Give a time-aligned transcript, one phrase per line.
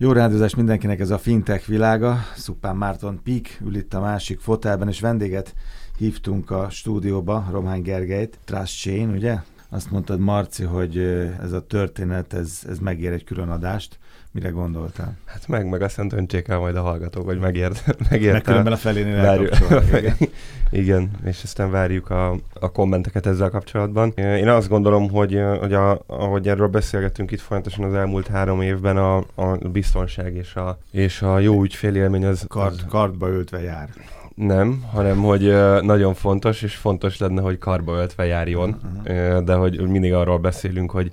[0.00, 2.18] Jó rádiózás mindenkinek ez a fintech világa.
[2.34, 5.54] Szupán Márton Pik ül itt a másik fotelben, és vendéget
[5.98, 9.36] hívtunk a stúdióba, Román Gergelyt, Trust Chain, ugye?
[9.68, 10.98] Azt mondtad, Marci, hogy
[11.42, 13.98] ez a történet, ez, ez megér egy külön adást.
[14.36, 15.16] Mire gondoltál?
[15.24, 18.76] Hát meg, meg aztán döntsék el majd a hallgatók, hogy megért, megért Meg különben a
[18.76, 19.56] felénél várjuk,
[19.92, 20.16] igen.
[20.70, 24.12] igen, és aztán várjuk a, a kommenteket ezzel kapcsolatban.
[24.16, 28.96] Én azt gondolom, hogy, hogy a, ahogy erről beszélgettünk itt folyamatosan az elmúlt három évben,
[28.96, 32.44] a, a biztonság és a, és a jó ügyfélélmény az...
[32.48, 32.84] Kart, az...
[32.88, 33.88] kartba öltve jár.
[34.34, 39.38] Nem, hanem hogy nagyon fontos, és fontos lenne, hogy karba öltve járjon, uh-huh.
[39.38, 41.12] de hogy mindig arról beszélünk, hogy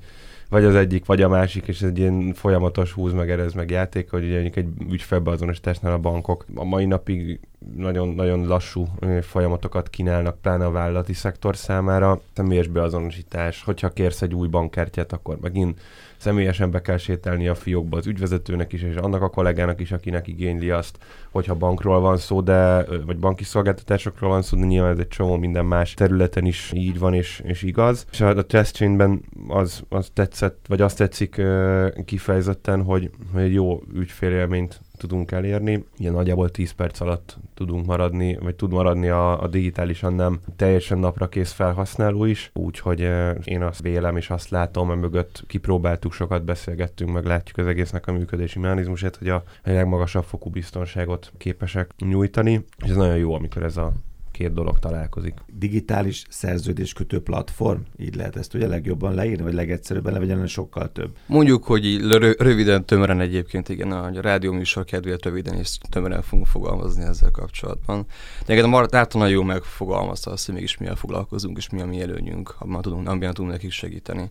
[0.54, 3.70] vagy az egyik, vagy a másik, és ez egy ilyen folyamatos húz meg erez meg
[3.70, 7.40] játék, hogy ugye egy ügyfélbeazonosításnál a bankok a mai napig
[7.76, 8.88] nagyon, nagyon lassú
[9.22, 12.22] folyamatokat kínálnak, pláne a vállalati szektor számára.
[12.34, 15.80] Személyes beazonosítás, hogyha kérsz egy új bankkártyát, akkor megint
[16.18, 20.28] személyesen be kell sétálni a fiókba az ügyvezetőnek is, és annak a kollégának is, akinek
[20.28, 20.98] igényli azt,
[21.32, 25.36] hogyha bankról van szó, de, vagy banki szolgáltatásokról van szó, de nyilván ez egy csomó
[25.36, 28.06] minden más területen is így van és, és igaz.
[28.12, 31.42] És a, a test chainben az, az tetszett, vagy azt tetszik
[32.06, 35.86] kifejezetten, hogy, hogy egy jó ügyfélélményt tudunk elérni.
[35.98, 40.98] Ilyen nagyjából 10 perc alatt tudunk maradni, vagy tud maradni a, a digitálisan nem teljesen
[40.98, 43.00] napra kész felhasználó is, úgyhogy
[43.44, 48.08] én azt vélem és azt látom, mert mögött kipróbáltuk, sokat beszélgettünk, meg látjuk az egésznek
[48.08, 53.34] a működési mechanizmusát, hogy a, a legmagasabb fokú biztonságot képesek nyújtani, és ez nagyon jó,
[53.34, 53.94] amikor ez a
[54.34, 55.34] két dolog találkozik.
[55.54, 61.16] Digitális szerződéskötő platform, így lehet ezt ugye legjobban leírni, vagy legegyszerűbben legyen sokkal több.
[61.26, 62.02] Mondjuk, hogy így
[62.38, 68.06] röviden, tömören egyébként, igen, a rádió műsor kedvéért röviden és tömören fogunk fogalmazni ezzel kapcsolatban.
[68.46, 71.86] De igen, a Márton nagyon jó megfogalmazta azt, hogy mégis milyen foglalkozunk, és mi a
[71.86, 74.30] mi előnyünk, abban tudunk, amiben tudunk nekik segíteni.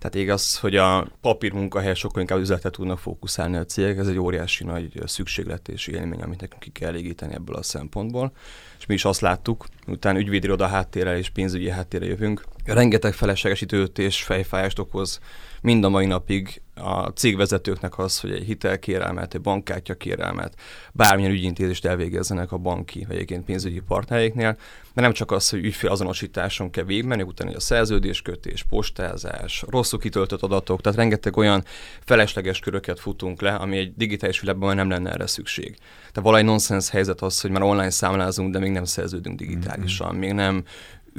[0.00, 4.18] Tehát igaz, hogy a papír munkahely sokkal inkább üzletet tudnak fókuszálni a cégek, ez egy
[4.18, 8.32] óriási nagy szükséglet és élmény, amit nekünk ki kell elégíteni ebből a szempontból.
[8.78, 12.44] És mi is azt láttuk, utána ügyvédiroda háttérrel és pénzügyi háttérrel jövünk.
[12.64, 15.20] Rengeteg felesleges időt és fejfájást okoz
[15.60, 20.54] mind a mai napig a cégvezetőknek az, hogy egy hitelkérelmet, egy bankkártya kérelmet,
[20.92, 24.56] bármilyen ügyintézést elvégezzenek a banki vagy egyébként pénzügyi partnereiknél,
[24.94, 30.80] de nem csak az, hogy ügyfélazonosításon kell végigmenni, utána a szerződéskötés, postázás, rosszul kitöltött adatok,
[30.80, 31.64] tehát rengeteg olyan
[32.00, 35.76] felesleges köröket futunk le, ami egy digitális világban nem lenne erre szükség.
[35.98, 40.18] Tehát valahogy nonsens helyzet az, hogy már online számlázunk, de még nem szerződünk digitálisan, mm-hmm.
[40.18, 40.64] még nem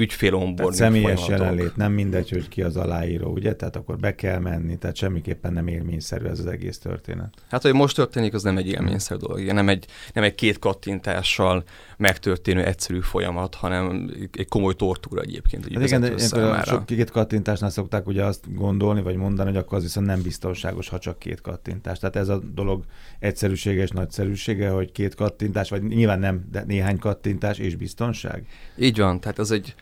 [0.01, 1.29] ügyfél onboarding Személyes folyamatok.
[1.29, 3.55] jelenlét, nem mindegy, hogy ki az aláíró, ugye?
[3.55, 7.33] Tehát akkor be kell menni, tehát semmiképpen nem élményszerű ez az egész történet.
[7.49, 11.63] Hát, hogy most történik, az nem egy élményszerű dolog, nem egy, nem egy két kattintással
[11.97, 15.67] megtörténő egyszerű folyamat, hanem egy komoly tortúra egyébként.
[15.73, 19.83] Hát igen, de sok két kattintásnál szokták ugye azt gondolni, vagy mondani, hogy akkor az
[19.83, 21.99] viszont nem biztonságos, ha csak két kattintás.
[21.99, 22.83] Tehát ez a dolog
[23.19, 28.45] egyszerűsége és nagyszerűsége, hogy két kattintás, vagy nyilván nem, de néhány kattintás és biztonság.
[28.77, 29.75] Így van, tehát ez egy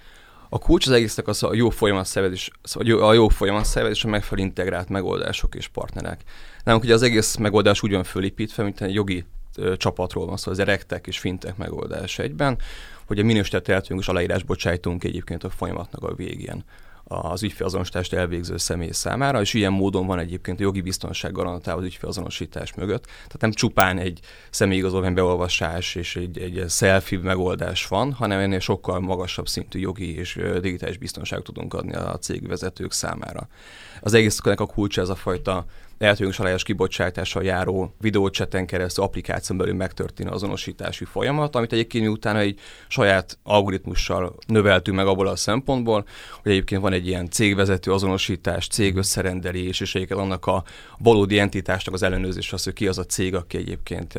[0.49, 2.51] a kulcs az egésznek az a jó folyamatszervezés,
[2.99, 6.21] a jó folyamatszervezés, a megfelelő integrált megoldások és partnerek.
[6.63, 9.25] Nem, ugye az egész megoldás úgy van fölépítve, mint egy jogi
[9.77, 12.57] csapatról van szó, az erektek és fintek megoldás egyben,
[13.05, 16.63] hogy a minősített és aláírás bocsájtunk egyébként a folyamatnak a végén
[17.11, 21.85] az ügyfélazonosítást elvégző személy számára, és ilyen módon van egyébként a jogi biztonság garantálva az
[21.85, 23.03] ügyfélazonosítás mögött.
[23.05, 28.99] Tehát nem csupán egy személyigazolvány beolvasás és egy, egy selfie megoldás van, hanem ennél sokkal
[28.99, 33.47] magasabb szintű jogi és digitális biztonságot tudunk adni a cégvezetők számára.
[34.01, 35.65] Az egésznek a kulcsa ez a fajta
[35.99, 42.59] lehetőségünk aláírás kibocsátással járó videócseten keresztül applikáción belül megtörténő azonosítási folyamat, amit egyébként utána egy
[42.87, 46.05] saját algoritmussal növeltünk meg abból a szempontból,
[46.41, 50.63] hogy egyébként van egy ilyen cégvezető azonosítás, cég összerendelés, és egyébként annak a
[50.97, 54.13] valódi entitásnak az ellenőrzés az, hogy ki az a cég, aki egyébként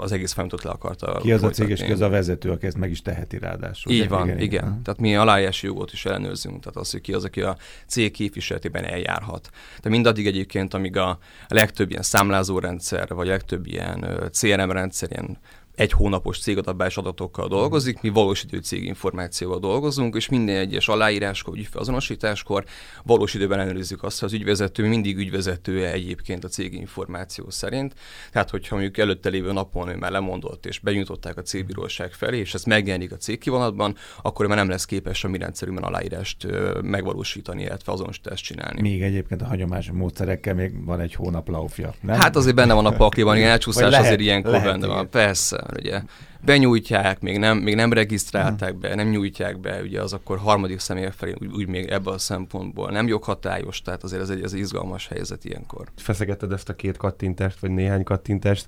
[0.00, 1.46] az egész folyamatot le akarta Ki az folytatni.
[1.46, 3.92] a cég, és ki az a vezető, aki ezt meg is teheti ráadásul.
[3.92, 4.40] Így van, igen.
[4.40, 4.64] igen.
[4.64, 4.82] igen.
[4.82, 8.84] Tehát mi aláírási jogot is ellenőrzünk, tehát az, hogy ki az, aki a cég képviseletében
[8.84, 9.48] eljárhat.
[9.82, 15.10] De mindaddig egyébként, amíg a a legtöbb ilyen számlázórendszer, vagy a legtöbb ilyen CRM rendszer,
[15.10, 15.38] ilyen
[15.74, 22.64] egy hónapos cégadatbás adatokkal dolgozik, mi valós idő céginformációval dolgozunk, és minden egyes aláíráskor, ügyfelazonosításkor
[23.02, 27.94] valós időben ellenőrizzük azt, hogy az ügyvezető mindig ügyvezetője egyébként a céginformáció szerint.
[28.32, 32.54] Tehát, hogyha mondjuk előtte lévő napon ő már lemondott, és benyújtották a cégbíróság felé, és
[32.54, 36.46] ez megjelenik a cégkivonatban, akkor már nem lesz képes a mi rendszerünkben aláírást
[36.82, 38.80] megvalósítani, illetve azonosítást csinálni.
[38.80, 41.94] Még egyébként a hagyományos módszerekkel még van egy hónap laufja.
[42.00, 42.20] Nem?
[42.20, 45.10] Hát azért benne van a pakliban, ilyen elcsúszás azért ilyenkor benne van.
[45.10, 46.02] Persze, mert ugye
[46.44, 51.08] benyújtják, még nem, még nem regisztrálták be, nem nyújtják be, ugye az akkor harmadik személy
[51.16, 55.08] felé úgy, úgy még ebből a szempontból nem joghatályos, tehát azért ez egy, egy izgalmas
[55.08, 55.86] helyzet ilyenkor.
[55.96, 58.66] Feszegetted ezt a két kattintást, vagy néhány kattintást,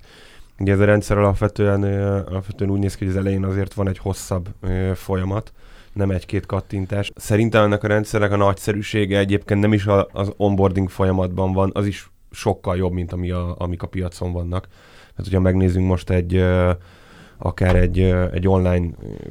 [0.59, 1.83] Ugye ez a rendszer alapvetően,
[2.23, 4.49] alapvetően úgy néz ki, hogy az elején azért van egy hosszabb
[4.93, 5.53] folyamat,
[5.93, 7.11] nem egy-két kattintás.
[7.15, 12.11] Szerintem ennek a rendszernek a nagyszerűsége egyébként nem is az onboarding folyamatban van, az is
[12.31, 14.67] sokkal jobb, mint ami a, amik a piacon vannak.
[15.17, 16.45] Tehát, hogyha megnézzünk most egy
[17.37, 17.99] akár egy,
[18.33, 18.87] egy online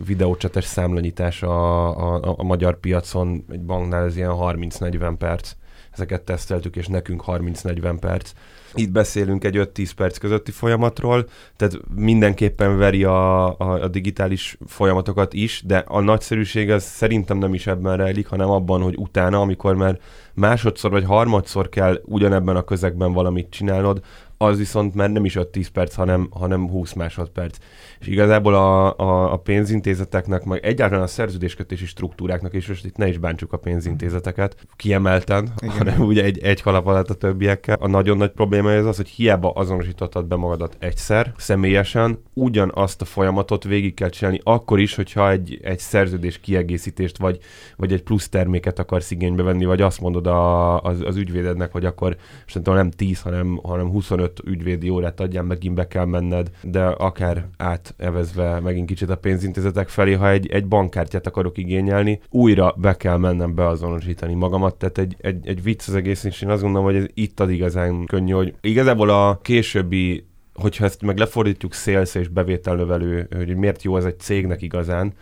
[0.07, 5.53] videócsates számlanyítás a, a, a magyar piacon, egy banknál ez ilyen 30-40 perc.
[5.91, 8.33] Ezeket teszteltük, és nekünk 30-40 perc
[8.77, 15.33] itt beszélünk egy 5-10 perc közötti folyamatról, tehát mindenképpen veri a, a, a digitális folyamatokat
[15.33, 19.75] is, de a nagyszerűség az szerintem nem is ebben rejlik, hanem abban, hogy utána, amikor
[19.75, 19.99] már
[20.35, 24.01] másodszor vagy harmadszor kell ugyanebben a közegben valamit csinálnod,
[24.39, 27.57] az viszont már nem is 5-10 perc, hanem, hanem 20 másodperc.
[28.01, 33.09] És igazából a, a, a pénzintézeteknek, meg egyáltalán a szerződéskötési struktúráknak, és most itt ne
[33.09, 35.77] is bántsuk a pénzintézeteket kiemelten, Igen.
[35.77, 37.77] hanem ugye egy, egy kalap alatt a többiekkel.
[37.81, 43.05] A nagyon nagy probléma ez az, hogy hiába azonosítottad be magadat egyszer, személyesen, ugyanazt a
[43.05, 47.39] folyamatot végig kell csinálni, akkor is, hogyha egy, egy szerződés kiegészítést, vagy,
[47.77, 51.85] vagy egy plusz terméket akarsz igénybe venni, vagy azt mondod a, az, az ügyvédednek, hogy
[51.85, 52.17] akkor
[52.63, 58.61] nem 10, hanem, hanem 25 ügyvédi órát adjál, megint be kell menned, de akár átevezve
[58.61, 63.55] megint kicsit a pénzintézetek felé, ha egy, egy bankkártyát akarok igényelni, újra be kell mennem
[63.55, 67.07] beazonosítani magamat, tehát egy, egy, egy vicc az egész, és én azt gondolom, hogy ez
[67.15, 70.25] itt ad igazán könnyű, hogy igazából a későbbi
[70.55, 75.13] hogyha ezt meg lefordítjuk sales és bevételnövelő, hogy miért jó ez egy cégnek igazán,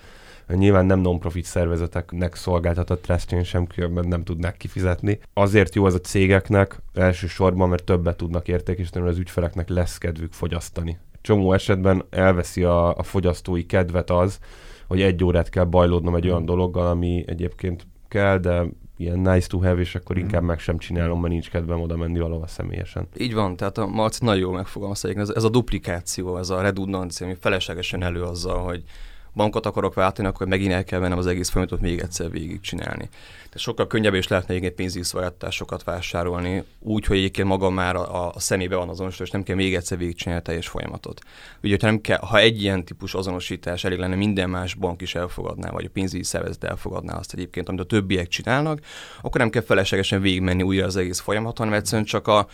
[0.49, 5.19] Nyilván nem non-profit szervezeteknek szolgáltatott trustchain sem, mert nem tudnák kifizetni.
[5.32, 10.99] Azért jó az a cégeknek elsősorban, mert többet tudnak értékesíteni, az ügyfeleknek lesz kedvük fogyasztani.
[11.20, 14.38] Csomó esetben elveszi a, a fogyasztói kedvet az,
[14.87, 19.58] hogy egy órát kell bajlódnom egy olyan dologgal, ami egyébként kell, de ilyen nice to
[19.58, 23.08] have, és akkor inkább meg sem csinálom, mert nincs kedvem oda menni valahova személyesen.
[23.19, 27.26] Így van, tehát a Marci nagyon jól megfogalmazta, ez, ez a duplikáció, ez a redundancia,
[27.26, 28.82] ami feleslegesen elő azzal, hogy
[29.34, 33.08] bankot akarok váltani, akkor megint el kell vennem az egész folyamatot még egyszer végigcsinálni.
[33.34, 38.34] Tehát sokkal könnyebb is lehetne egy pénzügyi szolgáltatásokat vásárolni, úgy, hogy egyébként maga már a,
[38.34, 41.20] a szemébe van azonosítva, és nem kell még egyszer végigcsinálni a teljes folyamatot.
[41.62, 45.14] Ugye, hogyha nem kell, ha egy ilyen típus azonosítás elég lenne, minden más bank is
[45.14, 48.81] elfogadná, vagy a pénzügyi szervezet elfogadná azt egyébként, amit a többiek csinálnak,
[49.22, 52.46] akkor nem kell feleslegesen végigmenni újra az egész folyamaton, hanem egyszerűen csak a,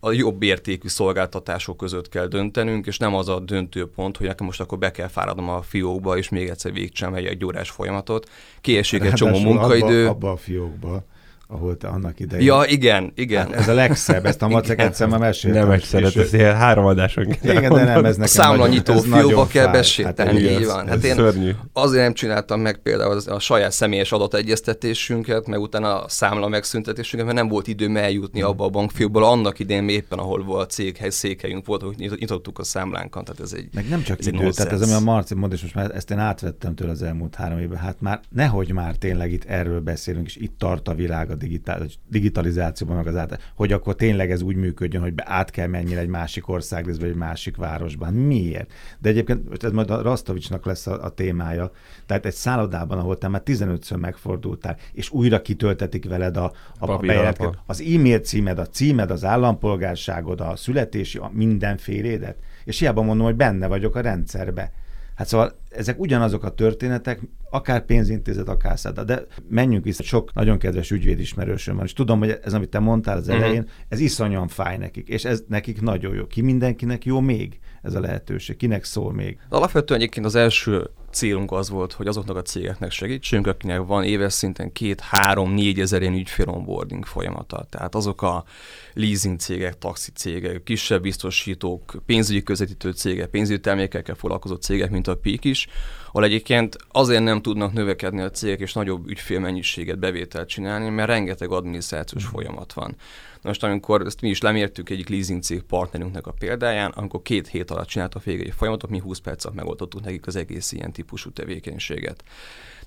[0.00, 4.46] a jobb értékű szolgáltatások között kell döntenünk, és nem az a döntő pont, hogy nekem
[4.46, 8.30] most akkor be kell fáradnom a fiókba, és még egyszer végigcsinálom egy, egy órás folyamatot.
[8.60, 10.06] Kiesik egy csomó munkaidő.
[10.06, 11.04] Abba, abba a fiókba
[11.50, 12.46] ahol te annak idején...
[12.46, 13.46] Ja, igen, igen.
[13.46, 15.62] Hát ez a legszebb, ezt a macek egyszer már meséltem.
[15.62, 20.48] Nem egyszer, ez ilyen három adáson Igen, de nem, ez nekem Számlanyító fióba kell besétálni,
[20.48, 20.88] hát, így van.
[20.88, 21.50] Hát én szörnyű.
[21.72, 27.38] azért nem csináltam meg például a saját személyes adategyeztetésünket, meg utána a számla megszüntetésünket, mert
[27.38, 31.82] nem volt időm eljutni abba a bankfiókból, annak idején éppen, ahol volt céghely, székhelyünk volt,
[31.82, 33.24] hogy nyitottuk a számlánkat.
[33.24, 35.62] Tehát ez egy, meg nem csak ez idő, tehát ez ami a Marci mond, és
[35.62, 39.32] most már ezt én átvettem tőle az elmúlt három évben, hát már nehogy már tényleg
[39.32, 43.72] itt erről beszélünk, és itt tart a világ a digitális digitalizációban, meg az át, hogy
[43.72, 47.56] akkor tényleg ez úgy működjön, hogy át kell menni egy másik ország, vagy egy másik
[47.56, 48.14] városban.
[48.14, 48.72] Miért?
[48.98, 51.70] De egyébként ez majd a Rastovicsnak lesz a, a témája.
[52.06, 56.96] Tehát egy szállodában, ahol te már 15-ször megfordultál, és újra kitöltetik veled a, a, a
[56.96, 57.58] bejelentkezést.
[57.66, 62.36] Az e-mail címed, a címed, az állampolgárságod, a születési, a mindenfélédet.
[62.64, 64.72] És hiába mondom, hogy benne vagyok a rendszerbe.
[65.18, 67.20] Hát szóval ezek ugyanazok a történetek,
[67.50, 72.38] akár pénzintézet, akár száda, de menjünk vissza, sok nagyon kedves ügyvédismerősöm van, és tudom, hogy
[72.42, 73.36] ez, amit te mondtál az mhm.
[73.36, 73.72] elején, uh-huh.
[73.88, 76.26] ez iszonyan fáj nekik, és ez nekik nagyon jó.
[76.26, 78.56] Ki mindenkinek jó még ez a lehetőség?
[78.56, 79.38] Kinek szól még?
[79.48, 84.32] Alapvetően egyébként az első célunk az volt, hogy azoknak a cégeknek segítsünk, akinek van éves
[84.32, 87.66] szinten két, három, négy ezer ilyen ügyfél onboarding folyamata.
[87.70, 88.44] Tehát azok a
[88.92, 95.16] leasing cégek, taxi cégek, kisebb biztosítók, pénzügyi közvetítő cégek, pénzügyi termékekkel foglalkozó cégek, mint a
[95.16, 95.68] PIK is,
[96.08, 101.50] ahol egyébként azért nem tudnak növekedni a cégek és nagyobb ügyfélmennyiséget, bevételt csinálni, mert rengeteg
[101.50, 102.28] adminisztrációs mm.
[102.28, 102.96] folyamat van.
[103.42, 107.70] Most amikor ezt mi is lemértük egyik leasing cég partnerünknek a példáján, amikor két hét
[107.70, 111.30] alatt csináltak végig egy folyamatot, mi 20 perc alatt megoldottuk nekik az egész ilyen típusú
[111.30, 112.22] tevékenységet.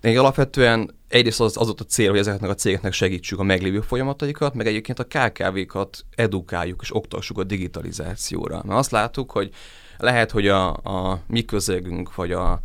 [0.01, 3.81] De alapvetően egyrészt az, az ott a cél, hogy ezeknek a cégeknek segítsük a meglévő
[3.81, 8.61] folyamataikat, meg egyébként a KKV-kat edukáljuk és oktassuk a digitalizációra.
[8.65, 9.51] Mert azt láttuk, hogy
[9.97, 12.61] lehet, hogy a, a mi közegünk, vagy a,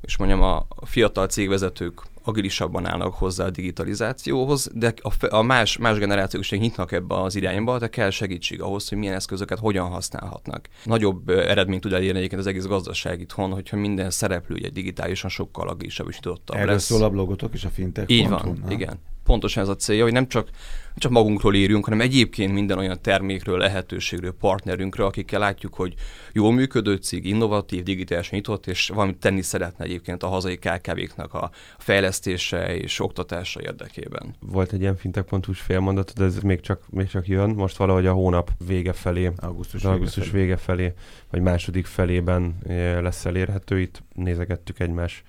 [0.00, 5.98] és mondjam, a fiatal cégvezetők agilisabban állnak hozzá a digitalizációhoz, de a, a más, más
[5.98, 10.68] generációk is nyitnak ebbe az irányba, de kell segítség ahhoz, hogy milyen eszközöket hogyan használhatnak.
[10.84, 15.68] Nagyobb eredményt tud elérni egyébként az egész gazdaság itthon, hogyha minden szereplő ugye digitálisan sokkal
[15.68, 16.84] agilisabb és nyitottabb Erről lesz.
[16.84, 18.10] szól a blogotok és a fintech.
[18.10, 18.72] Így van, na?
[18.72, 22.78] igen pontosan ez a célja, hogy nem csak, nem csak magunkról írjunk, hanem egyébként minden
[22.78, 25.94] olyan termékről, lehetőségről, partnerünkről, akikkel látjuk, hogy
[26.32, 31.50] jól működő cég, innovatív, digitálisan nyitott, és valamit tenni szeretne egyébként a hazai KKV-knak a
[31.78, 34.34] fejlesztése és oktatása érdekében.
[34.40, 38.12] Volt egy ilyen fintech.hu-s félmondat, de ez még csak, még csak jön, most valahogy a
[38.12, 40.82] hónap vége felé, augusztus, augusztus vége, felé.
[40.82, 40.92] vége felé,
[41.30, 45.22] vagy második felében eh, lesz elérhető, itt nézegettük egymás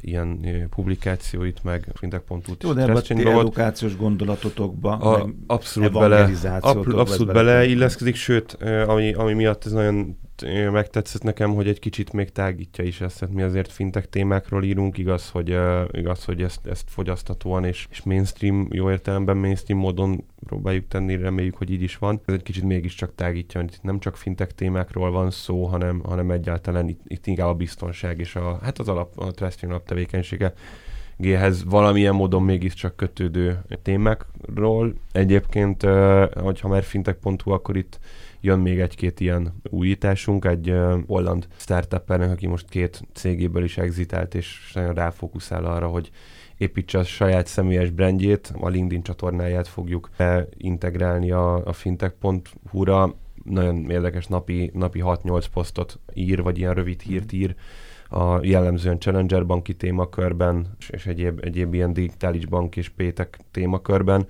[0.00, 0.40] ilyen
[0.70, 2.38] publikációit, meg fintech.hu.
[2.60, 6.30] Jó, de ebben a edukációs gondolatotokba, a, abszolút bele,
[6.72, 8.52] abszolút bele illeszkedik, sőt,
[8.86, 10.16] ami, ami miatt ez nagyon
[10.72, 14.98] megtetszett nekem, hogy egy kicsit még tágítja is ezt, tehát mi azért fintek témákról írunk,
[14.98, 20.24] igaz, hogy, uh, igaz, hogy ezt, ezt fogyasztatóan és, és mainstream, jó értelemben mainstream módon
[20.48, 22.20] próbáljuk tenni, reméljük, hogy így is van.
[22.24, 26.30] Ez egy kicsit mégiscsak tágítja, hogy itt nem csak fintek témákról van szó, hanem, hanem
[26.30, 30.52] egyáltalán itt, itt inkább a biztonság és a, hát az alap, a trusting alap tevékenysége
[31.16, 34.94] G-hez valamilyen módon mégiscsak kötődő témákról.
[35.12, 35.82] Egyébként,
[36.34, 37.98] hogyha már fintech.hu, akkor itt
[38.40, 40.74] jön még egy-két ilyen újításunk, egy
[41.06, 46.10] holland startup aki most két cégéből is exitált, és nagyon ráfókuszál arra, hogy
[46.58, 50.10] építse a saját személyes brandjét, a LinkedIn csatornáját fogjuk
[50.56, 57.32] integrálni a, a fintech.hu-ra, nagyon érdekes napi, napi 6-8 posztot ír, vagy ilyen rövid hírt
[57.32, 57.54] ír,
[58.10, 64.26] a jellemzően Challenger banki témakörben, és egyéb, egyéb ilyen digitális bank és pétek témakörben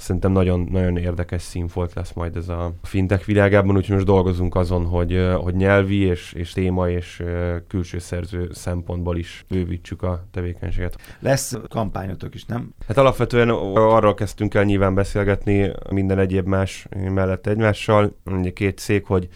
[0.00, 4.84] szerintem nagyon, nagyon érdekes színfolt lesz majd ez a fintech világában, úgyhogy most dolgozunk azon,
[4.84, 7.22] hogy, hogy nyelvi és, és téma és
[7.68, 10.96] külső szerző szempontból is bővítsük a tevékenységet.
[11.18, 12.74] Lesz kampányotok is, nem?
[12.86, 19.04] Hát alapvetően arról kezdtünk el nyilván beszélgetni minden egyéb más mellett egymással, ugye két cég,
[19.04, 19.28] hogy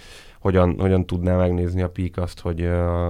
[0.44, 2.68] hogyan, hogyan tudná megnézni a PIK azt, hogy,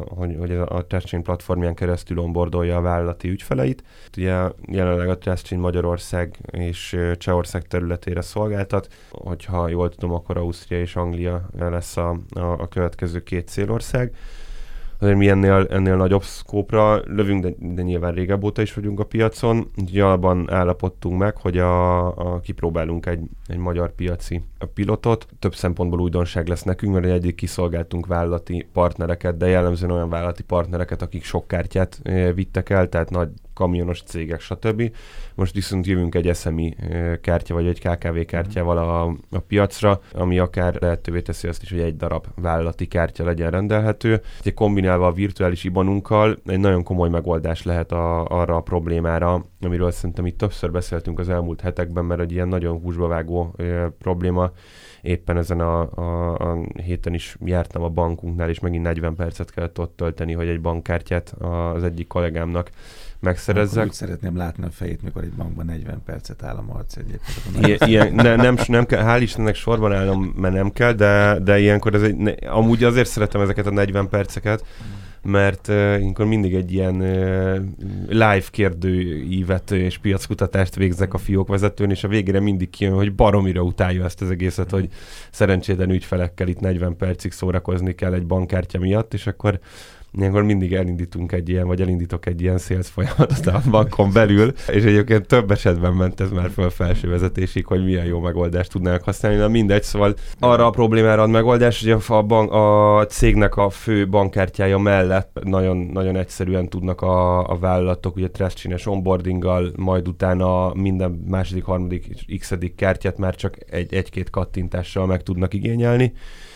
[0.09, 3.85] hogy, hogy a TrustChain platformján keresztül onboardolja a vállalati ügyfeleit.
[4.17, 10.97] Ugye jelenleg a TrustChain Magyarország és Csehország területére szolgáltat, hogyha jól tudom, akkor Ausztria és
[10.97, 14.15] Anglia lesz a, a, a következő két célország
[14.99, 19.05] azért mi ennél, ennél nagyobb szkópra lövünk, de, de nyilván régebb óta is vagyunk a
[19.05, 19.71] piacon.
[19.77, 24.43] Úgyhogy abban állapodtunk meg, hogy a, a kipróbálunk egy, egy magyar piaci
[24.75, 25.27] pilotot.
[25.39, 31.03] Több szempontból újdonság lesz nekünk, mert egyik kiszolgáltunk vállalati partnereket, de jellemzően olyan vállalati partnereket,
[31.03, 32.03] akik sok kártyát
[32.35, 34.91] vittek el, tehát nagy kamionos cégek, stb.
[35.35, 36.77] Most viszont jövünk egy SMI
[37.21, 41.81] kártya, vagy egy KKV kártyával a, a piacra, ami akár lehetővé teszi azt is, hogy
[41.81, 44.21] egy darab vállalati kártya legyen rendelhető.
[44.41, 49.91] Ugye kombinálva a virtuális ibanunkkal egy nagyon komoly megoldás lehet a, arra a problémára, amiről
[49.91, 54.53] szerintem itt többször beszéltünk az elmúlt hetekben, mert egy ilyen nagyon húsba vágó e, probléma
[55.05, 59.79] éppen ezen a, a, a héten is jártam a bankunknál, és megint 40 percet kellett
[59.79, 61.35] ott tölteni, hogy egy bankkártyát
[61.75, 62.71] az egyik kollégámnak
[63.25, 63.77] megszerezzek.
[63.77, 67.67] Akkor úgy szeretném látni a fejét, mikor egy bankban 40 percet áll a marc egyébként.
[67.67, 71.59] Ilyen, ilyen, ne, nem, nem kell, hál' Istennek sorban állnom, mert nem kell, de, de
[71.59, 74.65] ilyenkor ez egy, ne, amúgy azért szeretem ezeket a 40 perceket,
[75.25, 77.59] mert uh, ilyenkor mindig egy ilyen uh,
[78.09, 83.63] live kérdőívet és piackutatást végzek a fiók vezetőn, és a végére mindig kijön, hogy baromira
[83.63, 84.89] utálja ezt az egészet, hogy
[85.31, 89.59] szerencsétlen ügyfelekkel itt 40 percig szórakozni kell egy bankkártya miatt, és akkor
[90.19, 94.85] ilyenkor mindig elindítunk egy ilyen, vagy elindítok egy ilyen sales folyamatot a bankon belül, és
[94.85, 99.39] egyébként több esetben ment ez már föl felső vezetésig, hogy milyen jó megoldást tudnának használni,
[99.39, 104.09] de mindegy, szóval arra a problémára ad megoldás, hogy a, bank, a cégnek a fő
[104.09, 111.25] bankkártyája mellett nagyon, nagyon egyszerűen tudnak a, a vállalatok ugye trust onboardinggal, majd utána minden
[111.29, 116.13] második, harmadik, x kártyát már csak egy, egy-két kattintással meg tudnak igényelni.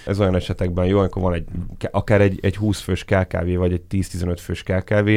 [0.06, 1.44] Ez olyan esetekben jó, amikor van egy,
[1.90, 5.08] akár egy, egy 20 fős KKV, vagy egy 10-15 fős KKV,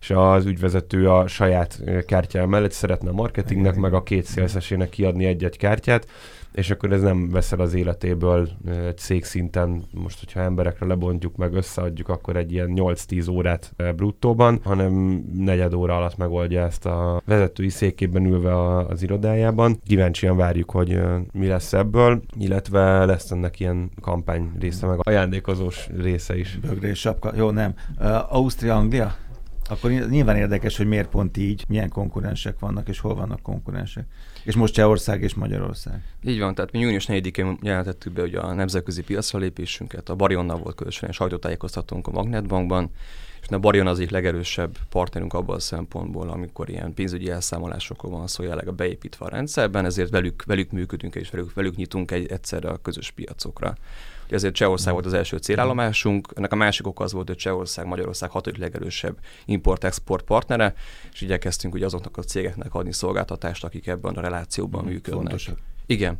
[0.00, 5.24] és az ügyvezető a saját kártyája mellett szeretne a marketingnek, meg a két szélszesének kiadni
[5.24, 6.06] egy-egy kártyát,
[6.52, 8.48] és akkor ez nem veszel az életéből
[8.86, 14.92] egy szinten, most hogyha emberekre lebontjuk, meg összeadjuk, akkor egy ilyen 8-10 órát bruttóban, hanem
[15.34, 19.80] negyed óra alatt megoldja ezt a vezetői székében ülve az irodájában.
[19.86, 21.00] Kíváncsian várjuk, hogy
[21.32, 26.58] mi lesz ebből, illetve lesz ennek ilyen kampány része, meg ajándékozós része is.
[26.58, 27.74] Bögrés sapka, jó nem.
[27.98, 29.27] Uh, Ausztria, Anglia?
[29.68, 34.06] Akkor nyilván érdekes, hogy miért pont így, milyen konkurensek vannak, és hol vannak konkurensek.
[34.44, 36.02] És most Csehország és Magyarország.
[36.22, 40.58] Így van, tehát mi június 4-én jelentettük be ugye a nemzetközi piacra lépésünket, a Barionnal
[40.58, 42.90] volt közösen sajtótájékoztatónk a Magnetbankban,
[43.48, 48.26] és a Barion az egyik legerősebb partnerünk abban a szempontból, amikor ilyen pénzügyi elszámolásokról van
[48.26, 52.26] szó, jelenleg a beépítve a rendszerben, ezért velük, velük működünk és velük, velük nyitunk egy,
[52.26, 53.74] egyszerre a közös piacokra.
[54.30, 58.30] Ezért Csehország volt az első célállomásunk, ennek a másik oka az volt, hogy Csehország Magyarország
[58.30, 60.74] hatodik legerősebb import-export partnere,
[61.12, 65.22] és igyekeztünk ugye azoknak a cégeknek adni szolgáltatást, akik ebben a relációban mm, működnek.
[65.22, 65.58] Fontosak.
[65.86, 66.18] Igen.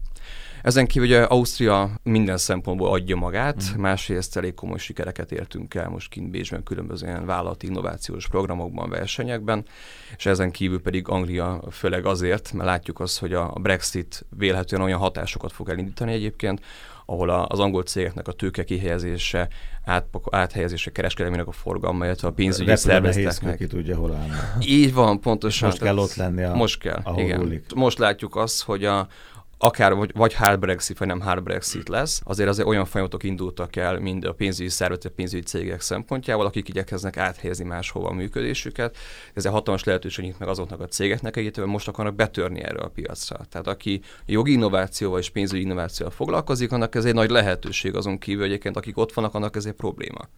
[0.63, 3.81] Ezen kívül ugye Ausztria minden szempontból adja magát, mm.
[3.81, 9.65] másrészt elég komoly sikereket értünk el most kint Bécsben különböző ilyen vállalati innovációs programokban, versenyekben,
[10.17, 14.99] és ezen kívül pedig Anglia főleg azért, mert látjuk azt, hogy a Brexit vélhetően olyan
[14.99, 16.61] hatásokat fog elindítani egyébként,
[17.11, 19.49] ahol az angol cégeknek a tőke kihelyezése,
[20.31, 23.57] áthelyezése kereskedelmének a forgalma, illetve a pénzügyi szervezeteknek.
[23.57, 24.35] ki tudja, hol állna.
[24.61, 25.69] Így van, pontosan.
[25.69, 27.63] most kell ott lenni, a, most kell, igen.
[27.75, 29.09] Most látjuk azt, hogy a,
[29.59, 33.77] akár vagy, vagy hard Brexit, vagy nem hard Brexit lesz, azért azért olyan folyamatok indultak
[33.77, 38.97] el, mind a pénzügyi szervezetek, pénzügyi cégek szempontjából, akik igyekeznek áthelyezni máshova a működésüket.
[39.35, 42.89] Ez egy hatalmas lehetőség nyit meg azoknak a cégeknek, akik most akarnak betörni erre a
[42.89, 43.39] piacra.
[43.51, 48.45] Tehát aki jogi innovációval és pénzügyi innovációval foglalkozik, annak ez egy nagy lehetőség azon kívül,
[48.45, 50.29] egyébként akik ott vannak, annak ez egy probléma.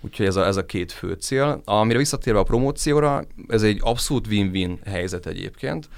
[0.00, 1.60] Úgyhogy ez a, ez a két fő cél.
[1.64, 5.88] Amire visszatérve a promócióra, ez egy abszolút win-win helyzet egyébként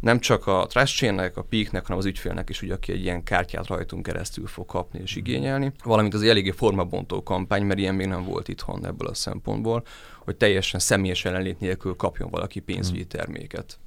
[0.00, 3.66] nem csak a trash a peaknek, hanem az ügyfélnek is, ugye, aki egy ilyen kártyát
[3.66, 8.24] rajtunk keresztül fog kapni és igényelni, valamint az eléggé formabontó kampány, mert ilyen még nem
[8.24, 9.84] volt itthon ebből a szempontból,
[10.24, 13.08] hogy teljesen személyes ellenlét nélkül kapjon valaki pénzügyi hmm.
[13.08, 13.78] terméket.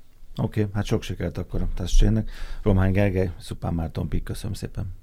[0.42, 2.06] Oké, okay, hát sok sikert akkor a Trust
[2.62, 4.99] Román Gergely, Szupán Márton Pik, köszönöm szépen.